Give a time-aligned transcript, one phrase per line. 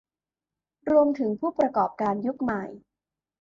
[0.91, 2.63] รวมถึงผู้ประกอบการยุคใหม่